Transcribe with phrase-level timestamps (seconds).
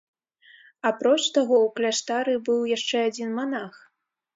[0.91, 3.73] Апроч таго, у кляштары быў яшчэ адзін манах.